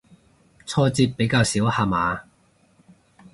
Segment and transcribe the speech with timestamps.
[0.65, 2.23] 挫折比較少下嘛